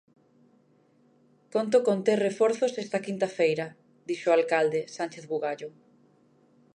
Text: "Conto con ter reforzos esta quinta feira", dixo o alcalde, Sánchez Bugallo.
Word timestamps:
"Conto 1.53 1.77
con 1.87 1.97
ter 2.05 2.19
reforzos 2.27 2.73
esta 2.83 3.03
quinta 3.05 3.27
feira", 3.37 3.65
dixo 4.09 4.27
o 4.29 4.35
alcalde, 4.39 4.79
Sánchez 4.97 5.23
Bugallo. 5.31 5.69